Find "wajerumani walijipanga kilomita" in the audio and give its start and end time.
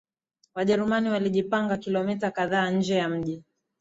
0.55-2.31